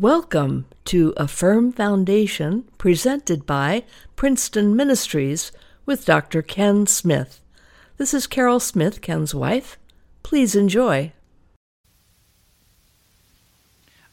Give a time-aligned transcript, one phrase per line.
[0.00, 3.84] Welcome to A Firm Foundation presented by
[4.16, 5.52] Princeton Ministries
[5.84, 6.40] with Dr.
[6.40, 7.42] Ken Smith.
[7.98, 9.78] This is Carol Smith, Ken's wife.
[10.22, 11.12] Please enjoy.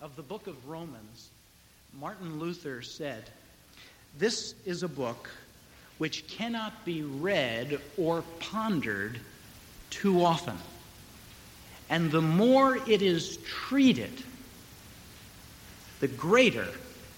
[0.01, 1.29] Of the book of Romans,
[1.97, 3.29] Martin Luther said,
[4.17, 5.29] This is a book
[5.97, 9.17] which cannot be read or pondered
[9.91, 10.57] too often.
[11.89, 14.11] And the more it is treated,
[15.99, 16.67] the greater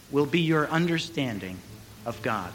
[0.10, 1.58] will be your understanding
[2.06, 2.52] of God.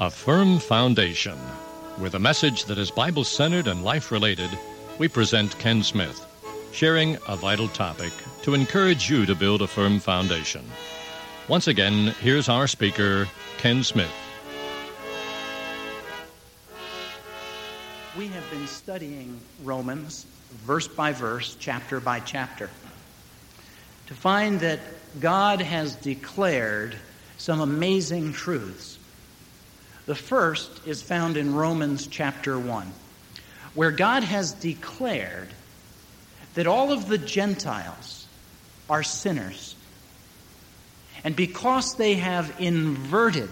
[0.00, 1.38] A firm foundation.
[1.98, 4.50] With a message that is Bible centered and life related,
[4.98, 6.24] we present Ken Smith,
[6.72, 8.12] sharing a vital topic
[8.42, 10.64] to encourage you to build a firm foundation.
[11.48, 13.28] Once again, here's our speaker,
[13.58, 14.10] Ken Smith.
[18.18, 20.26] We have been studying Romans
[20.64, 22.68] verse by verse, chapter by chapter,
[24.08, 24.80] to find that
[25.20, 26.96] God has declared
[27.38, 28.98] some amazing truths.
[30.06, 32.90] The first is found in Romans chapter 1,
[33.74, 35.50] where God has declared
[36.54, 38.26] that all of the Gentiles
[38.90, 39.75] are sinners
[41.26, 43.50] and because they have inverted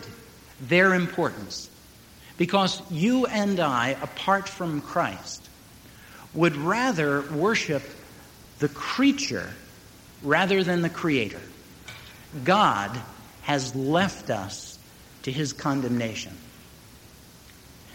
[0.60, 1.68] their importance,
[2.38, 5.48] because you and I, apart from Christ,
[6.34, 7.82] would rather worship
[8.60, 9.50] the creature
[10.22, 11.40] rather than the creator,
[12.44, 12.96] God
[13.42, 14.78] has left us
[15.24, 16.38] to his condemnation.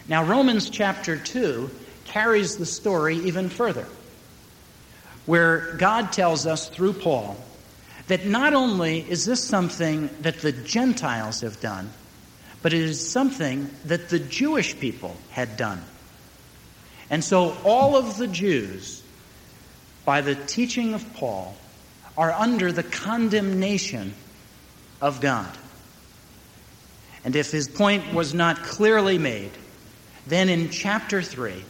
[0.09, 1.71] Now, Romans chapter 2
[2.03, 3.85] carries the story even further,
[5.25, 7.37] where God tells us through Paul
[8.09, 11.89] that not only is this something that the Gentiles have done,
[12.61, 15.81] but it is something that the Jewish people had done.
[17.09, 19.03] And so all of the Jews,
[20.05, 21.55] by the teaching of Paul,
[22.17, 24.13] are under the condemnation
[25.01, 25.49] of God.
[27.23, 29.51] And if his point was not clearly made,
[30.25, 31.63] then in chapter 3,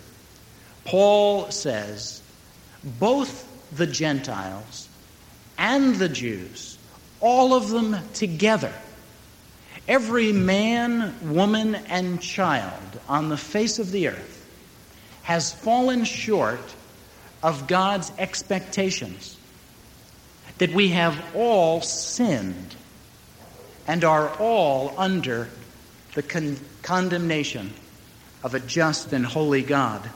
[0.86, 2.22] Paul says,
[2.84, 3.46] both
[3.76, 4.89] the Gentiles
[5.60, 6.80] and the Jews,
[7.20, 8.74] all of them together,
[9.90, 14.38] every man, woman, and child on the face of the earth
[15.24, 16.74] has fallen short
[17.44, 19.38] of God's expectations.
[20.60, 22.76] That we have all sinned
[23.86, 25.50] and are all under
[26.16, 27.74] the con- condemnation
[28.44, 30.10] of a just and holy God.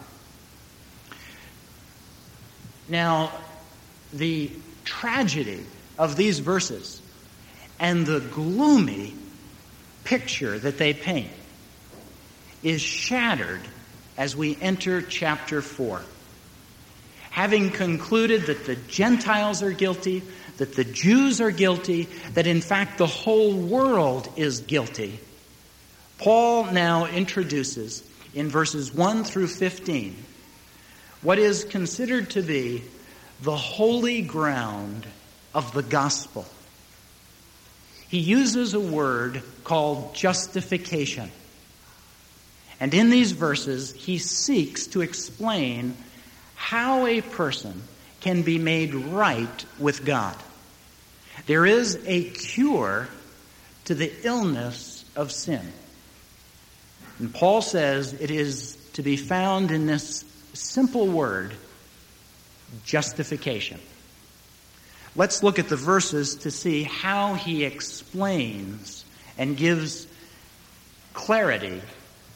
[2.90, 3.32] Now,
[4.12, 4.52] the
[4.84, 5.66] tragedy
[5.98, 7.02] of these verses
[7.80, 9.14] and the gloomy
[10.04, 11.32] picture that they paint
[12.62, 13.62] is shattered
[14.18, 16.02] as we enter chapter 4.
[17.32, 20.22] Having concluded that the Gentiles are guilty,
[20.58, 25.20] that the Jews are guilty, that in fact the whole world is guilty,
[26.20, 30.16] Paul now introduces in verses 1 through 15
[31.22, 32.84] what is considered to be
[33.44, 35.06] the holy ground
[35.54, 36.46] of the gospel.
[38.08, 41.30] He uses a word called justification.
[42.80, 45.98] And in these verses, he seeks to explain
[46.56, 47.84] how a person
[48.22, 50.38] can be made right with God.
[51.46, 53.10] There is a cure
[53.86, 55.74] to the illness of sin.
[57.20, 60.24] And Paul says it is to be found in this
[60.54, 61.54] simple word
[62.86, 63.80] justification.
[65.16, 69.06] Let's look at the verses to see how he explains
[69.38, 70.08] and gives
[71.14, 71.82] clarity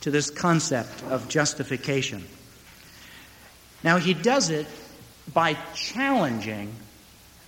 [0.01, 2.23] to this concept of justification.
[3.83, 4.67] Now, he does it
[5.33, 6.73] by challenging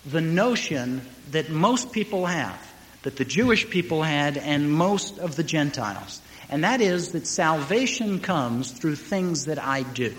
[0.06, 1.02] the notion
[1.32, 2.60] that most people have,
[3.04, 6.22] that the Jewish people had, and most of the Gentiles.
[6.50, 10.16] And that is that salvation comes through things that I do.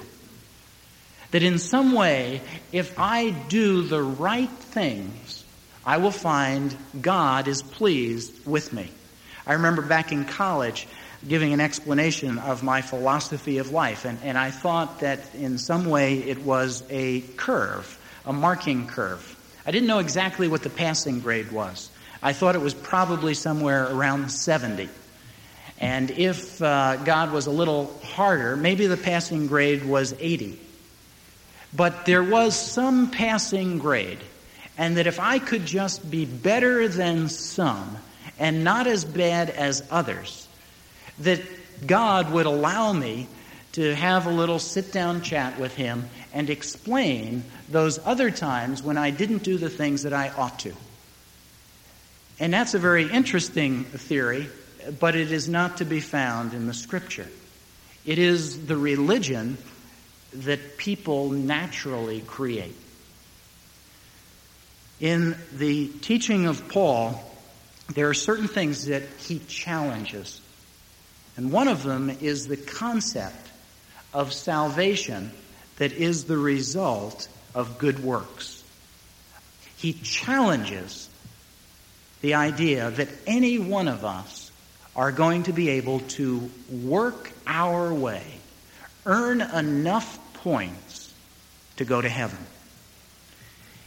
[1.31, 2.41] That in some way,
[2.73, 5.45] if I do the right things,
[5.85, 8.91] I will find God is pleased with me.
[9.47, 10.87] I remember back in college
[11.27, 15.85] giving an explanation of my philosophy of life, and, and I thought that in some
[15.85, 19.37] way it was a curve, a marking curve.
[19.67, 21.91] I didn't know exactly what the passing grade was.
[22.23, 24.89] I thought it was probably somewhere around 70.
[25.79, 30.59] And if uh, God was a little harder, maybe the passing grade was 80.
[31.73, 34.19] But there was some passing grade,
[34.77, 37.99] and that if I could just be better than some
[38.39, 40.49] and not as bad as others,
[41.21, 41.41] that
[41.87, 43.29] God would allow me
[43.73, 48.99] to have a little sit down chat with Him and explain those other times when
[48.99, 50.73] I didn't do the things that I ought to.
[52.41, 54.49] And that's a very interesting theory,
[54.99, 57.29] but it is not to be found in the Scripture.
[58.07, 59.59] It is the religion
[60.33, 62.77] that people naturally create.
[65.01, 67.25] In the teaching of Paul,
[67.95, 70.41] there are certain things that he challenges.
[71.37, 73.49] And one of them is the concept
[74.13, 75.31] of salvation
[75.77, 78.63] that is the result of good works.
[79.77, 81.09] He challenges
[82.21, 84.53] the idea that any one of us
[84.95, 88.23] are going to be able to work our way,
[89.07, 91.13] earn enough points
[91.77, 92.39] to go to heaven.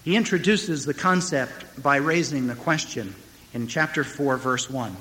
[0.04, 3.16] He introduces the concept by raising the question
[3.54, 4.96] in chapter 4, verse 1.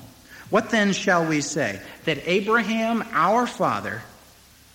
[0.51, 1.81] What then shall we say?
[2.05, 4.03] That Abraham, our father,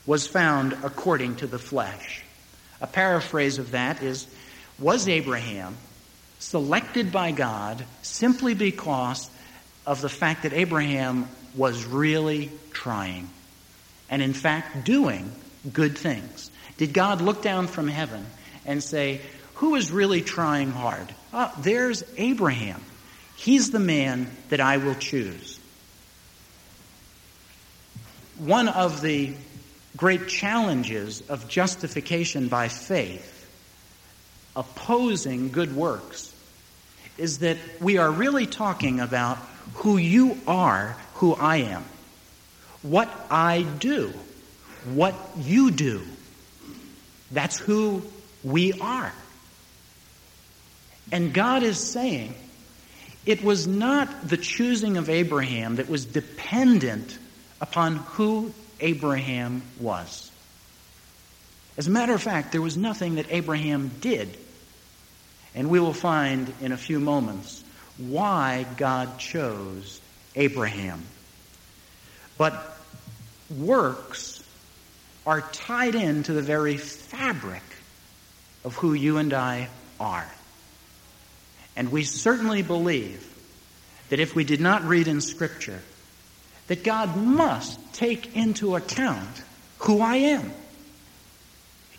[0.06, 2.24] was found according to the flesh.
[2.82, 4.28] A paraphrase of that is
[4.80, 5.76] Was Abraham
[6.40, 9.30] selected by God simply because
[9.86, 13.30] of the fact that Abraham was really trying
[14.10, 15.32] and, in fact, doing
[15.72, 16.52] good things?
[16.78, 18.26] Did God look down from heaven
[18.66, 19.22] and say,
[19.56, 21.14] Who is really trying hard?
[21.34, 22.82] Oh, there's Abraham.
[23.36, 25.60] He's the man that I will choose.
[28.38, 29.34] One of the
[29.96, 33.34] great challenges of justification by faith,
[34.56, 36.34] opposing good works,
[37.18, 39.38] is that we are really talking about
[39.76, 41.84] who you are, who I am,
[42.84, 44.14] what I do,
[44.96, 46.02] what you do.
[47.32, 48.04] That's who
[48.44, 49.14] we are.
[51.12, 52.34] And God is saying,
[53.26, 57.18] it was not the choosing of Abraham that was dependent
[57.60, 60.32] upon who Abraham was.
[61.78, 64.36] As a matter of fact, there was nothing that Abraham did.
[65.54, 67.64] And we will find in a few moments
[67.98, 70.00] why God chose
[70.36, 71.04] Abraham.
[72.38, 72.78] But
[73.50, 74.44] works
[75.28, 77.62] are tied into the very fabric
[78.64, 79.68] of who you and I
[80.00, 80.28] are.
[81.76, 83.28] And we certainly believe
[84.08, 85.82] that if we did not read in Scripture
[86.68, 89.44] that God must take into account
[89.80, 90.52] who I am.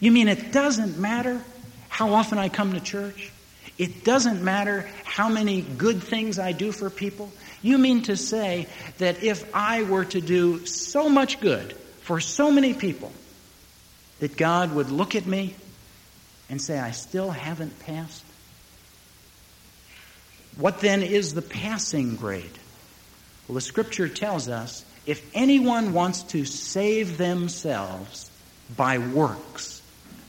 [0.00, 1.40] You mean it doesn't matter
[1.88, 3.31] how often I come to church?
[3.76, 7.31] It doesn't matter how many good things I do for people?
[7.62, 11.76] You mean to say that if I were to do so much good
[12.08, 13.12] for so many people,
[14.20, 15.55] that God would look at me
[16.49, 18.25] and say, I still haven't passed?
[20.56, 22.58] What then is the passing grade?
[23.46, 28.31] Well, the scripture tells us if anyone wants to save themselves
[28.75, 29.82] by works,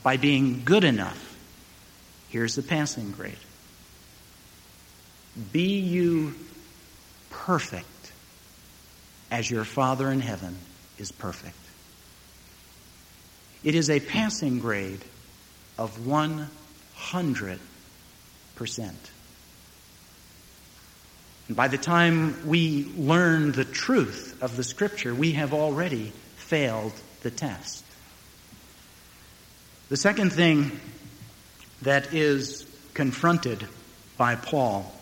[0.04, 1.38] by being good enough,
[2.28, 3.38] here's the passing grade.
[5.54, 6.36] Be you
[7.30, 8.12] perfect
[9.32, 10.58] as your Father in heaven
[10.98, 11.56] is perfect.
[13.64, 15.04] It is a passing grade
[15.78, 16.50] of 100%.
[21.48, 26.94] And by the time we learn the truth of the Scripture, we have already failed
[27.22, 27.84] the test.
[29.90, 30.80] The second thing
[31.82, 33.68] that is confronted
[34.18, 34.94] by Paul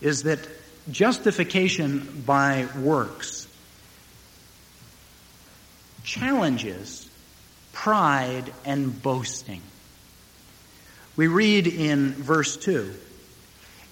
[0.00, 0.40] is that
[0.90, 3.46] justification by works
[6.04, 7.05] challenges
[7.76, 9.60] pride and boasting.
[11.14, 12.94] We read in verse 2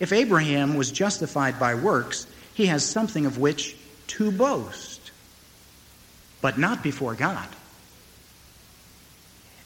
[0.01, 3.77] if Abraham was justified by works, he has something of which
[4.09, 5.13] to boast,
[6.41, 7.47] but not before God.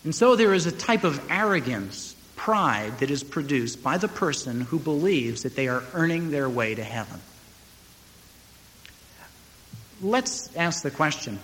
[0.05, 4.61] And so there is a type of arrogance, pride that is produced by the person
[4.63, 7.21] who believes that they are earning their way to heaven.
[10.03, 11.39] Let's ask the question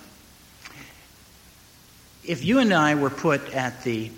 [2.26, 4.11] if you and I were put at the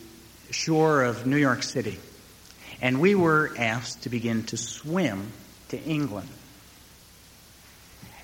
[0.50, 1.98] shore of New York City,
[2.80, 5.32] and we were asked to begin to swim
[5.68, 6.28] to England.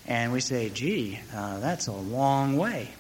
[0.07, 2.91] And we say, gee, uh, that's a long way.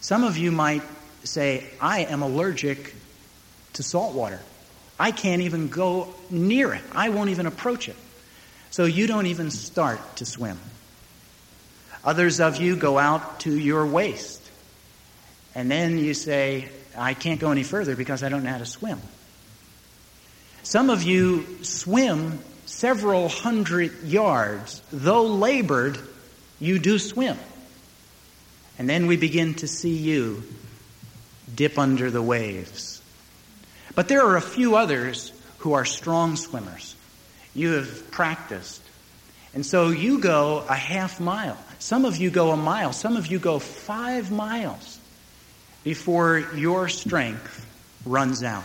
[0.00, 0.82] Some of you might
[1.24, 2.94] say, I am allergic
[3.74, 4.40] to salt water.
[4.98, 6.82] I can't even go near it.
[6.92, 7.96] I won't even approach it.
[8.70, 10.58] So you don't even start to swim.
[12.04, 14.39] Others of you go out to your waist.
[15.54, 18.66] And then you say, I can't go any further because I don't know how to
[18.66, 19.00] swim.
[20.62, 25.98] Some of you swim several hundred yards, though labored,
[26.58, 27.36] You do swim.
[28.78, 30.42] And then we begin to see you
[31.54, 33.02] dip under the waves.
[33.94, 36.94] But there are a few others who are strong swimmers.
[37.54, 38.82] You have practiced.
[39.52, 41.58] And so you go a half mile.
[41.80, 42.92] Some of you go a mile.
[42.92, 44.99] Some of you go five miles
[45.84, 47.66] before your strength
[48.04, 48.64] runs out.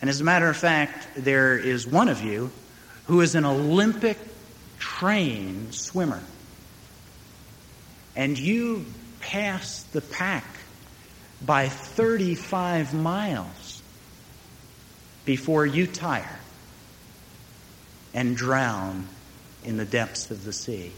[0.00, 2.50] And as a matter of fact, there is one of you
[3.06, 4.18] who is an Olympic
[4.78, 6.22] trained swimmer.
[8.14, 8.86] And you
[9.20, 10.44] pass the pack
[11.44, 13.82] by 35 miles
[15.24, 16.38] before you tire
[18.14, 19.06] and drown
[19.64, 20.92] in the depths of the sea.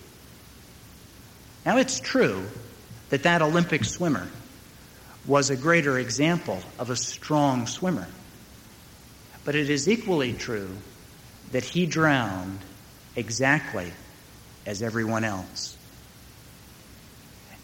[1.66, 2.47] Now, it's true
[3.11, 4.28] that that Olympic swimmer
[5.28, 8.08] was a greater example of a strong swimmer.
[9.44, 10.76] But it is equally true
[11.52, 12.58] that he drowned
[13.14, 13.92] exactly
[14.66, 15.76] as everyone else.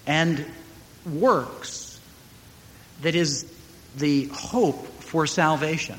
[0.07, 0.45] And
[1.07, 1.99] works
[3.01, 3.51] that is
[3.97, 5.99] the hope for salvation.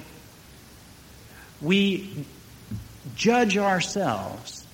[1.62, 2.25] We
[3.15, 4.65] judge ourselves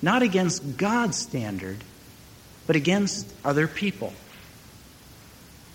[0.00, 1.78] not against God's standard,
[2.66, 4.12] but against other people.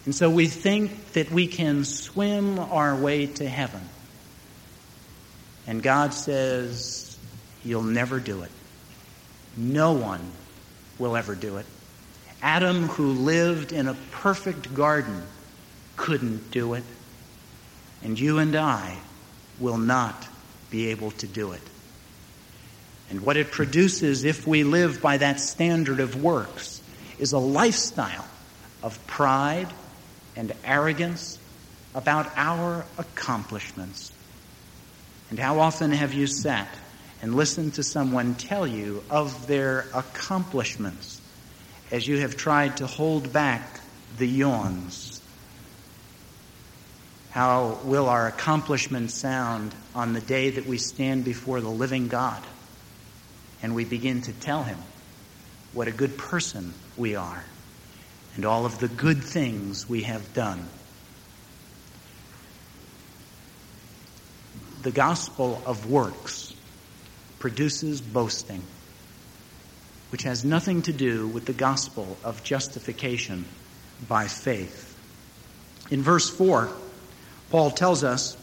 [0.06, 3.82] And so we think that we can swim our way to heaven.
[5.68, 7.18] And God says,
[7.64, 8.52] You'll never do it.
[9.56, 10.32] No one
[10.98, 11.66] will ever do it.
[12.42, 15.22] Adam, who lived in a perfect garden,
[15.96, 16.84] couldn't do it.
[18.04, 18.98] And you and I
[19.60, 20.28] will not
[20.72, 21.62] be able to do it.
[23.12, 26.82] And what it produces, if we live by that standard of works,
[27.20, 28.26] is a lifestyle
[28.82, 29.68] of pride
[30.36, 31.40] and arrogance
[31.94, 34.12] about our accomplishments.
[35.30, 36.68] And how often have you sat
[37.22, 41.22] and listened to someone tell you of their accomplishments
[41.92, 43.80] as you have tried to hold back
[44.18, 45.22] the yawns?
[47.32, 52.44] How will our accomplishments sound on the day that we stand before the living God
[53.64, 54.78] and we begin to tell him
[55.72, 57.44] what a good person we are
[58.36, 60.68] and all of the good things we have done?
[64.82, 66.54] the gospel of works
[67.40, 68.64] produces boasting,
[70.12, 73.46] which has nothing to do with the gospel of justification
[74.08, 74.98] by faith.
[75.92, 76.70] In verse 4,
[77.50, 78.38] Paul tells us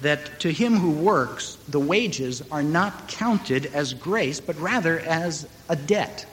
[0.00, 5.48] that to him who works, the wages are not counted as grace, but rather as
[5.68, 6.26] a debt.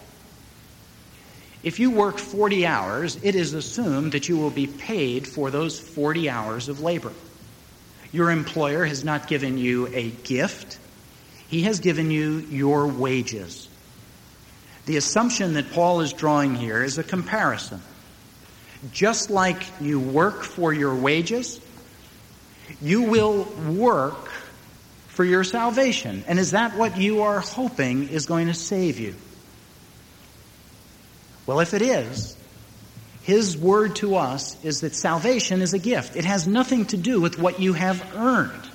[1.64, 5.80] If you work 40 hours, it is assumed that you will be paid for those
[5.80, 7.14] 40 hours of labor.
[8.12, 10.78] Your employer has not given you a gift,
[11.48, 13.70] he has given you your wages.
[14.86, 17.82] The assumption that Paul is drawing here is a comparison.
[18.92, 21.62] Just like you work for your wages,
[22.82, 24.30] you will work
[25.08, 26.26] for your salvation.
[26.28, 29.16] And is that what you are hoping is going to save you?
[31.46, 32.38] Well, if it is,
[33.24, 36.16] his word to us is that salvation is a gift.
[36.16, 38.70] It has nothing to do with what you have earned.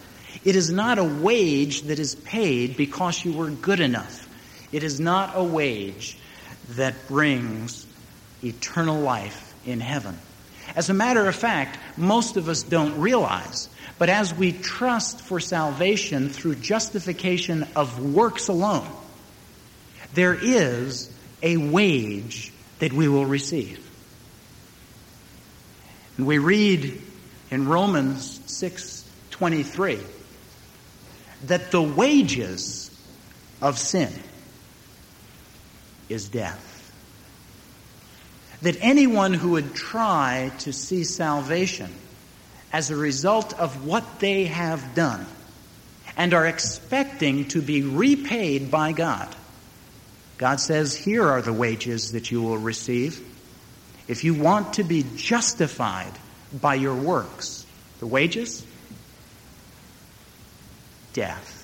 [0.45, 4.27] It is not a wage that is paid because you were good enough.
[4.73, 6.19] It is not a wage
[6.71, 7.87] that brings
[8.43, 10.19] eternal life in heaven.
[10.77, 15.41] As a matter of fact, most of us don't realize, but as we trust for
[15.41, 18.89] salvation through justification of works alone,
[20.15, 21.11] there is
[21.43, 23.85] a wage that we will receive.
[26.17, 27.01] And we read
[27.51, 30.01] in Romans 6:23
[31.47, 32.91] that the wages
[33.61, 34.13] of sin
[36.09, 36.65] is death.
[38.63, 41.93] That anyone who would try to see salvation
[42.73, 45.27] as a result of what they have done
[46.17, 49.29] and are expecting to be repaid by God,
[50.39, 53.21] God says, here are the wages that you will receive.
[54.07, 56.13] If you want to be justified
[56.53, 57.67] by your works,
[57.99, 58.65] the wages?
[61.13, 61.57] Death.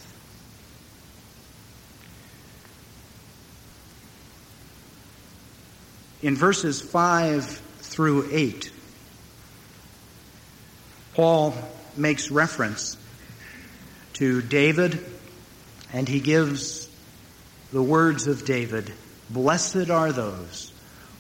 [6.21, 7.45] In verses 5
[7.79, 8.73] through 8,
[11.15, 11.55] Paul
[11.97, 12.97] makes reference
[14.15, 15.05] to David
[15.93, 16.89] and he gives
[17.75, 18.91] the words of David
[19.29, 20.73] Blessed are those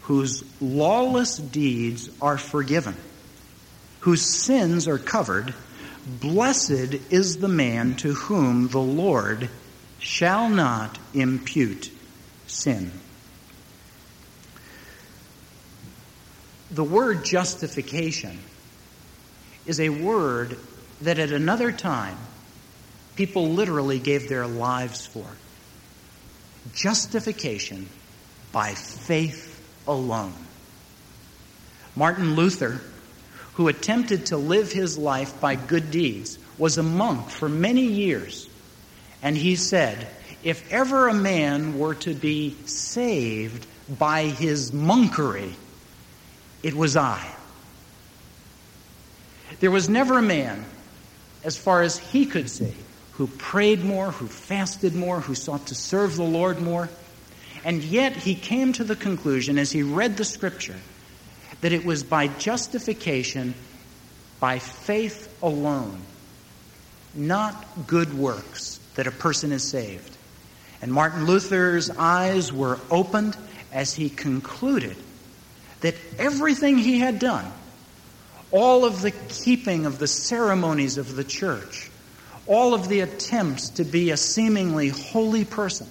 [0.02, 2.94] whose lawless deeds are forgiven,
[4.00, 5.52] whose sins are covered,
[6.06, 9.50] blessed is the man to whom the Lord
[9.98, 11.90] shall not impute
[12.46, 12.92] sin.
[16.74, 18.36] the word justification
[19.64, 20.56] is a word
[21.00, 22.18] that at another time
[23.14, 25.26] people literally gave their lives for.
[26.72, 27.88] Justification
[28.52, 30.34] by faith alone.
[31.96, 32.80] Martin Luther,
[33.54, 38.48] who attempted to live his life by good deeds, was a monk for many years.
[39.22, 40.08] And he said,
[40.42, 43.66] if ever a man were to be saved
[43.98, 45.52] by his monkery,
[46.62, 47.26] it was I.
[49.60, 50.64] There was never a man,
[51.44, 52.74] as far as he could see,
[53.14, 56.88] who prayed more, who fasted more, who sought to serve the Lord more.
[57.64, 60.76] And yet he came to the conclusion as he read the scripture
[61.60, 63.54] that it was by justification,
[64.40, 66.00] by faith alone,
[67.14, 70.16] not good works, that a person is saved.
[70.82, 73.36] And Martin Luther's eyes were opened
[73.72, 74.96] as he concluded
[75.80, 77.50] that everything he had done,
[78.50, 81.90] all of the keeping of the ceremonies of the church,
[82.46, 85.88] all of the attempts to be a seemingly holy person,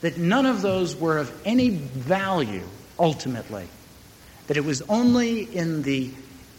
[0.00, 2.66] that none of those were of any value
[2.98, 3.66] ultimately.
[4.48, 6.10] That it was only in the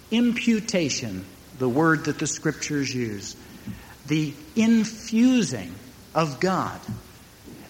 [0.09, 1.25] imputation,
[1.59, 3.35] the word that the scriptures use,
[4.07, 5.73] the infusing
[6.15, 6.79] of God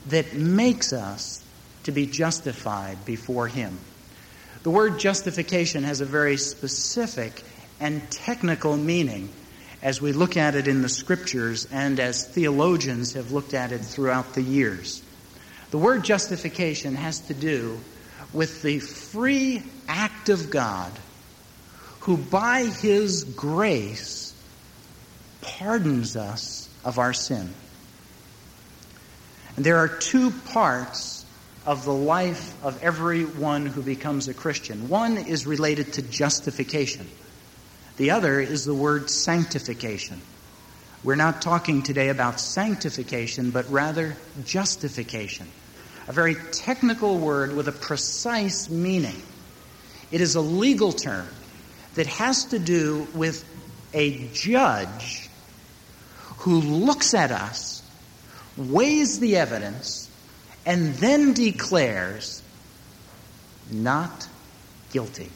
[0.07, 1.43] that makes us
[1.83, 3.77] to be justified before Him.
[4.63, 7.43] The word justification has a very specific
[7.79, 9.29] and technical meaning
[9.83, 13.79] as we look at it in the scriptures and as theologians have looked at it
[13.79, 15.03] throughout the years.
[15.71, 17.77] The word justification has to do
[18.31, 20.91] with the free act of God
[21.99, 24.33] who by his grace
[25.41, 27.53] pardons us of our sin.
[29.57, 31.25] And there are two parts
[31.65, 34.87] of the life of everyone who becomes a Christian.
[34.87, 37.07] One is related to justification.
[37.97, 40.21] The other is the word sanctification.
[41.03, 45.47] We're not talking today about sanctification, but rather justification.
[46.07, 49.21] A very technical word with a precise meaning.
[50.11, 51.27] It is a legal term
[51.95, 53.45] that has to do with
[53.93, 55.29] a judge
[56.37, 57.83] who looks at us,
[58.57, 60.09] weighs the evidence,
[60.65, 62.41] and then declares
[63.71, 64.27] not
[64.91, 65.29] guilty.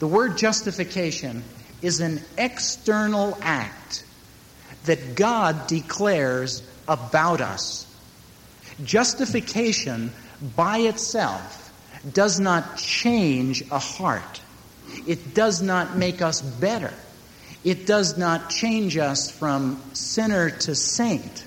[0.00, 1.44] The word justification
[1.82, 4.02] is an external act
[4.86, 7.86] that God declares about us.
[8.82, 10.10] Justification
[10.56, 11.70] by itself
[12.14, 14.40] does not change a heart.
[15.06, 16.94] It does not make us better.
[17.62, 21.44] It does not change us from sinner to saint.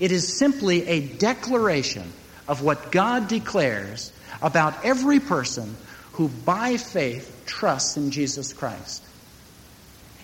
[0.00, 2.10] It is simply a declaration
[2.48, 5.76] of what God declares about every person
[6.12, 9.04] who by faith trusts in Jesus Christ.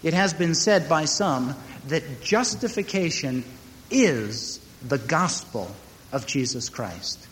[0.03, 1.55] It has been said by some
[1.89, 3.45] that justification
[3.91, 5.75] is the gospel
[6.13, 7.27] of Jesus Christ.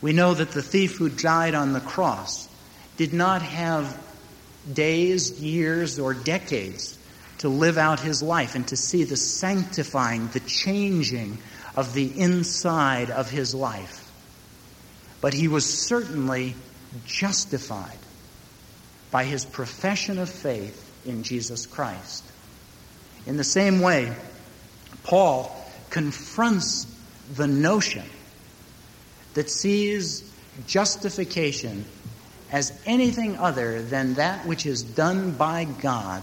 [0.00, 2.48] We know that the thief who died on the cross
[2.96, 3.98] did not have
[4.72, 6.98] days, years, or decades
[7.38, 11.38] to live out his life and to see the sanctifying, the changing
[11.76, 14.01] of the inside of his life.
[15.22, 16.54] But he was certainly
[17.06, 17.96] justified
[19.10, 22.24] by his profession of faith in Jesus Christ.
[23.24, 24.14] In the same way,
[25.04, 25.56] Paul
[25.90, 26.86] confronts
[27.34, 28.04] the notion
[29.34, 30.30] that sees
[30.66, 31.84] justification
[32.50, 36.22] as anything other than that which is done by God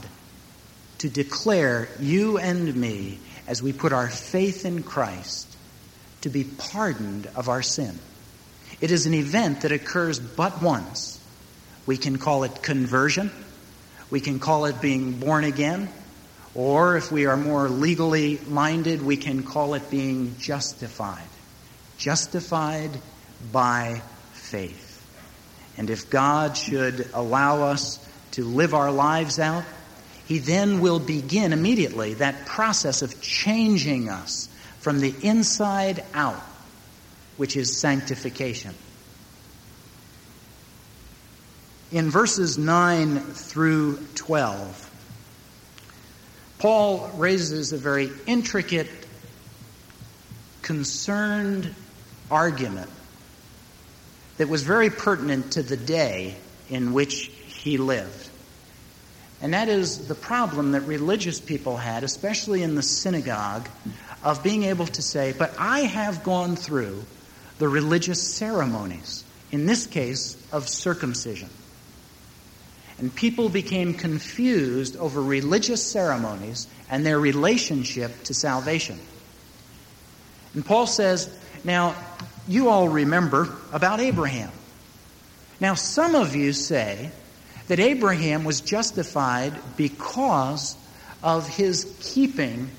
[0.99, 5.55] to declare you and me, as we put our faith in Christ,
[6.21, 7.97] to be pardoned of our sin.
[8.81, 11.19] It is an event that occurs but once.
[11.85, 13.31] We can call it conversion.
[14.09, 15.89] We can call it being born again.
[16.55, 21.27] Or if we are more legally minded, we can call it being justified.
[21.97, 22.91] Justified
[23.51, 24.01] by
[24.33, 24.87] faith.
[25.77, 29.63] And if God should allow us to live our lives out,
[30.25, 36.41] He then will begin immediately that process of changing us from the inside out,
[37.39, 38.75] which is sanctification.
[41.89, 44.91] In verses 9 through 12,
[46.59, 48.89] Paul raises a very intricate,
[50.63, 51.73] concerned
[52.29, 52.89] argument
[54.35, 56.35] that was very pertinent to the day
[56.69, 58.29] in which he lived.
[59.41, 63.69] And that is the problem that religious people had, especially in the synagogue,
[64.25, 67.05] of being able to say, But I have gone through
[67.59, 71.49] the religious ceremonies, in this case, of circumcision.
[72.97, 78.99] And people became confused over religious ceremonies and their relationship to salvation.
[80.53, 81.29] And Paul says,
[81.63, 81.95] Now,
[82.47, 84.51] you all remember about Abraham.
[85.59, 87.11] Now, some of you say
[87.67, 90.75] that Abraham was justified because
[91.21, 92.69] of his keeping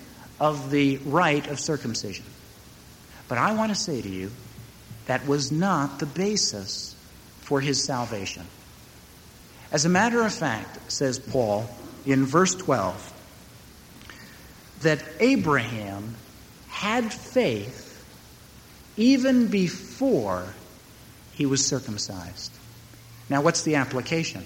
[0.40, 2.24] of the rite of circumcision.
[3.28, 4.30] But I want to say to you,
[5.10, 6.94] that was not the basis
[7.40, 8.46] for his salvation.
[9.72, 11.68] As a matter of fact, says Paul
[12.06, 13.12] in verse 12,
[14.82, 16.14] that Abraham
[16.68, 18.06] had faith
[18.96, 20.54] even before
[21.32, 22.52] he was circumcised.
[23.28, 24.44] Now, what's the application?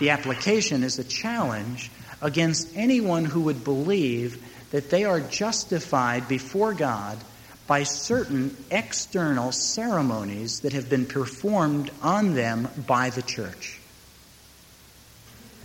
[0.00, 1.90] The application is a challenge
[2.22, 7.18] against anyone who would believe that they are justified before God
[7.66, 13.80] by certain external ceremonies that have been performed on them by the church.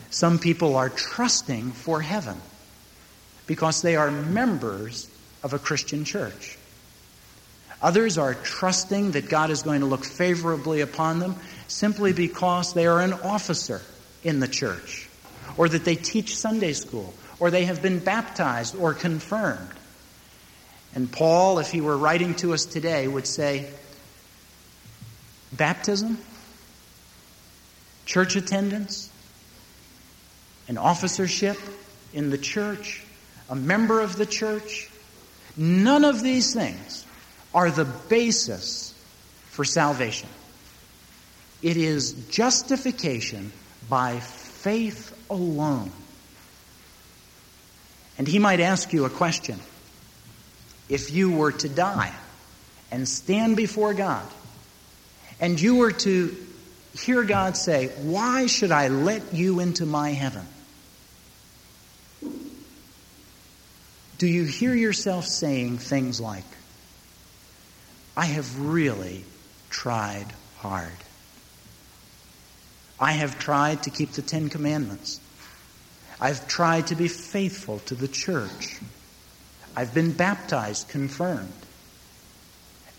[0.10, 2.38] Some people are trusting for heaven
[3.48, 5.10] because they are members
[5.44, 6.58] of a Christian church.
[7.82, 11.36] Others are trusting that God is going to look favorably upon them
[11.68, 13.82] simply because they are an officer
[14.24, 15.08] in the church,
[15.56, 19.70] or that they teach Sunday school, or they have been baptized or confirmed.
[20.96, 23.70] And Paul, if he were writing to us today, would say,
[25.52, 26.18] Baptism,
[28.06, 29.10] church attendance,
[30.68, 31.58] an officership
[32.14, 33.04] in the church,
[33.50, 34.90] a member of the church,
[35.58, 37.06] none of these things
[37.54, 38.94] are the basis
[39.50, 40.30] for salvation.
[41.62, 43.52] It is justification
[43.90, 45.92] by faith alone.
[48.18, 49.60] And he might ask you a question.
[50.90, 52.14] If you were to die
[52.92, 54.26] and stand before God,
[55.40, 56.36] and you were to
[56.94, 60.46] hear God say, Why should I let you into my heaven?
[64.18, 66.44] Do you hear yourself saying things like,
[68.18, 69.24] I have really
[69.70, 70.26] tried
[70.58, 70.92] hard.
[73.00, 75.22] I have tried to keep the Ten Commandments.
[76.20, 78.82] I've tried to be faithful to the church.
[79.76, 81.54] I've been baptized, confirmed.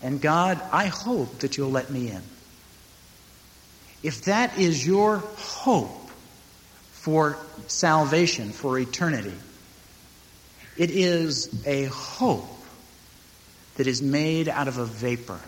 [0.01, 2.23] And God, I hope that you'll let me in.
[4.03, 6.09] If that is your hope
[6.91, 9.33] for salvation, for eternity,
[10.77, 12.49] it is a hope
[13.75, 15.39] that is made out of a vapor.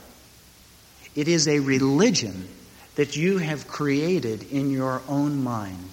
[1.16, 2.48] It is a religion
[2.96, 5.90] that you have created in your own mind.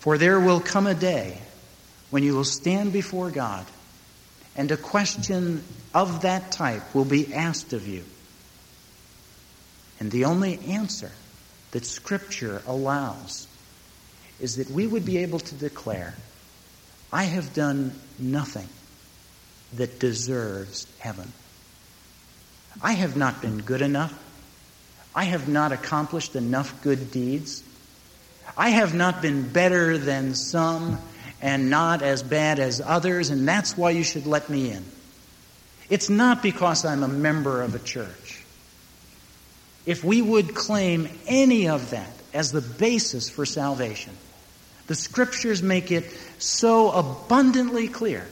[0.00, 1.38] For there will come a day
[2.10, 3.64] when you will stand before God
[4.56, 8.04] and a question of that type will be asked of you.
[10.00, 11.10] And the only answer
[11.70, 13.46] that Scripture allows
[14.40, 16.14] is that we would be able to declare,
[17.12, 18.68] I have done nothing
[19.74, 21.32] that deserves heaven.
[22.82, 24.18] I have not been good enough.
[25.14, 27.62] I have not accomplished enough good deeds.
[28.56, 30.98] I have not been better than some
[31.42, 34.84] and not as bad as others, and that's why you should let me in.
[35.90, 38.44] It's not because I'm a member of a church.
[39.84, 44.12] If we would claim any of that as the basis for salvation,
[44.86, 46.04] the scriptures make it
[46.38, 48.26] so abundantly clear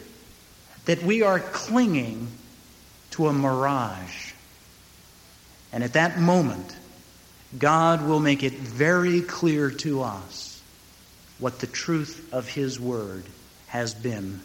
[0.84, 2.28] that we are clinging
[3.10, 4.32] to a mirage.
[5.72, 6.76] And at that moment,
[7.58, 10.49] God will make it very clear to us
[11.40, 13.24] what the truth of His Word
[13.68, 14.40] has been.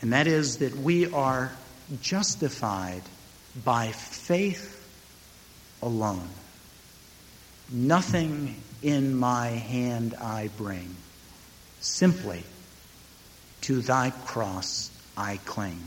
[0.00, 1.52] And that is that we are
[2.00, 3.02] justified
[3.64, 4.78] by faith
[5.82, 6.28] alone.
[7.70, 10.94] Nothing in my hand I bring,
[11.80, 12.42] simply
[13.62, 15.80] to thy cross I cling.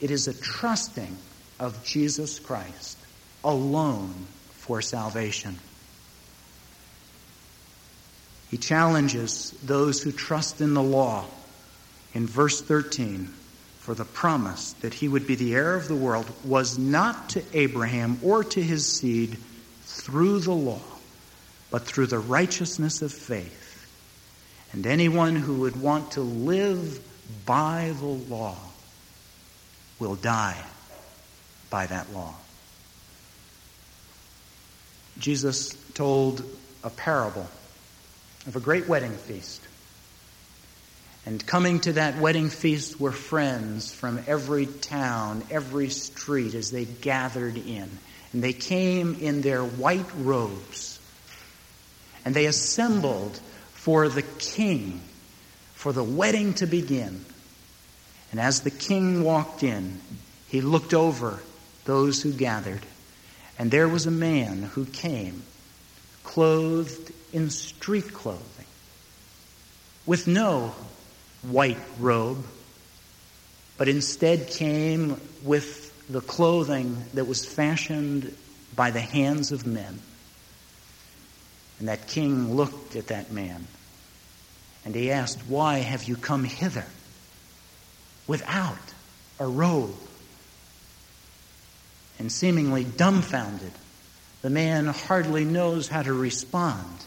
[0.00, 1.16] It is a trusting
[1.60, 2.98] of Jesus Christ
[3.44, 5.58] alone for salvation.
[8.50, 11.26] He challenges those who trust in the law
[12.14, 13.32] in verse 13
[13.78, 17.42] for the promise that he would be the heir of the world was not to
[17.52, 19.36] Abraham or to his seed
[19.82, 20.82] through the law,
[21.70, 23.62] but through the righteousness of faith.
[24.72, 27.00] And anyone who would want to live
[27.44, 28.56] by the law
[29.98, 30.62] will die
[31.70, 32.34] by that law.
[35.18, 36.44] Jesus told
[36.84, 37.48] a parable
[38.46, 39.60] of a great wedding feast.
[41.26, 46.84] And coming to that wedding feast were friends from every town, every street as they
[46.84, 47.90] gathered in.
[48.32, 51.00] And they came in their white robes.
[52.24, 53.40] And they assembled
[53.72, 55.00] for the king,
[55.74, 57.24] for the wedding to begin.
[58.30, 60.00] And as the king walked in,
[60.48, 61.42] he looked over
[61.86, 62.82] those who gathered.
[63.58, 65.42] And there was a man who came
[66.22, 68.66] clothed in street clothing,
[70.06, 70.74] with no
[71.42, 72.44] white robe,
[73.76, 78.34] but instead came with the clothing that was fashioned
[78.74, 80.00] by the hands of men.
[81.78, 83.66] And that king looked at that man
[84.84, 86.86] and he asked, Why have you come hither
[88.26, 88.78] without
[89.38, 89.96] a robe?
[92.18, 93.72] And seemingly dumbfounded,
[94.42, 97.04] the man hardly knows how to respond.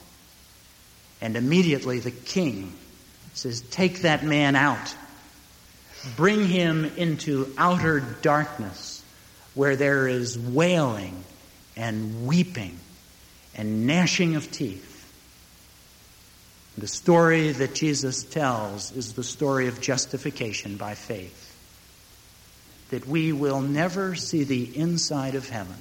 [1.21, 2.73] And immediately the king
[3.33, 4.95] says, Take that man out.
[6.15, 9.03] Bring him into outer darkness
[9.53, 11.23] where there is wailing
[11.75, 12.79] and weeping
[13.55, 14.95] and gnashing of teeth.
[16.77, 21.45] The story that Jesus tells is the story of justification by faith.
[22.91, 25.75] That we will never see the inside of heaven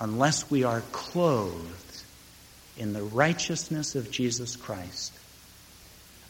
[0.00, 1.85] unless we are clothed
[2.78, 5.12] in the righteousness of Jesus Christ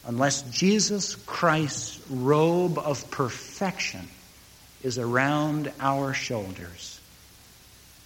[0.07, 4.09] unless Jesus Christ's robe of perfection
[4.83, 7.01] is around our shoulders,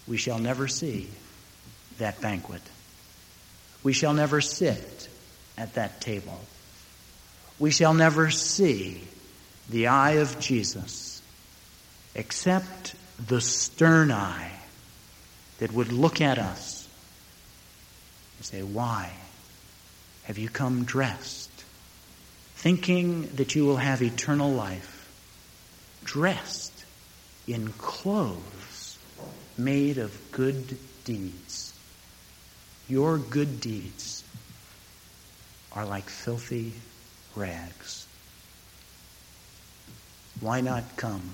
[0.09, 1.09] we shall never see
[1.99, 2.63] that banquet.
[3.83, 5.09] We shall never sit
[5.59, 6.41] at that table.
[7.59, 9.03] We shall never see
[9.69, 11.23] the eye of Jesus
[12.15, 14.53] except the stern eye
[15.59, 16.80] that would look at us
[18.41, 19.13] and say, Why
[20.25, 21.51] have you come dressed
[22.61, 25.09] thinking that you will have eternal life,
[26.05, 26.85] dressed
[27.49, 28.99] in clothes
[29.57, 31.73] made of good deeds.
[32.87, 34.23] Your good deeds
[35.73, 36.75] are like filthy
[37.35, 38.07] rags.
[40.41, 41.31] Why not come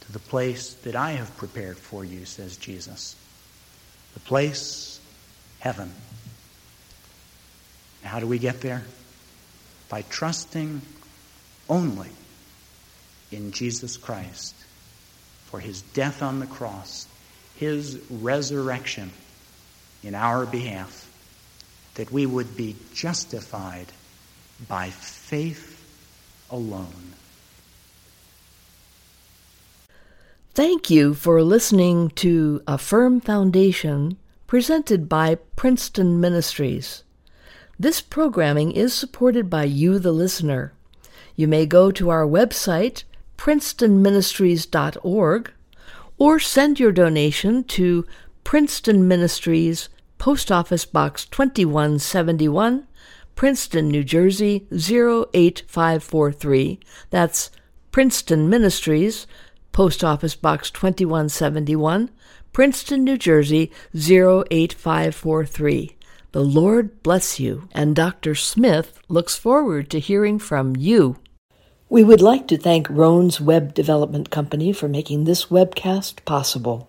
[0.00, 3.14] to the place that I have prepared for you, says Jesus?
[4.14, 5.00] The place,
[5.60, 5.92] heaven.
[8.02, 8.82] How do we get there?
[9.92, 10.80] by trusting
[11.68, 12.08] only
[13.30, 14.54] in Jesus Christ
[15.44, 17.06] for his death on the cross,
[17.56, 19.10] his resurrection
[20.02, 21.10] in our behalf,
[21.96, 23.88] that we would be justified
[24.66, 25.84] by faith
[26.50, 27.12] alone.
[30.54, 37.04] Thank you for listening to A Firm Foundation presented by Princeton Ministries.
[37.78, 40.74] This programming is supported by you, the listener.
[41.34, 43.04] You may go to our website,
[43.38, 45.52] princetonministries.org,
[46.18, 48.04] or send your donation to
[48.44, 52.86] Princeton Ministries, Post Office Box 2171,
[53.34, 56.78] Princeton, New Jersey 08543.
[57.10, 57.50] That's
[57.90, 59.26] Princeton Ministries,
[59.72, 62.10] Post Office Box 2171,
[62.52, 65.96] Princeton, New Jersey 08543.
[66.32, 68.34] The Lord bless you, and Dr.
[68.34, 71.16] Smith looks forward to hearing from you.
[71.90, 76.88] We would like to thank Roan's Web Development Company for making this webcast possible.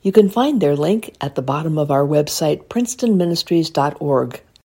[0.00, 4.40] You can find their link at the bottom of our website, princetonministries.org.